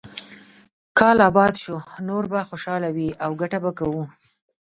کال 0.97 1.17
اباد 1.29 1.53
شو، 1.63 1.75
نور 2.07 2.23
به 2.31 2.39
خوشاله 2.49 2.89
وي 2.95 3.09
او 3.23 3.31
ګټه 3.41 3.57
به 3.63 3.71
کوو. 3.79 4.03